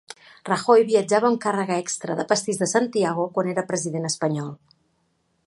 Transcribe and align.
Rajoy 0.47 0.85
viatjava 0.91 1.29
amb 1.29 1.39
càrrega 1.43 1.77
extra 1.83 2.15
de 2.21 2.25
pastís 2.33 2.63
de 2.63 2.71
Santiago 2.73 3.27
quan 3.37 3.53
era 3.53 3.67
president 3.71 4.11
espanyol. 4.13 4.51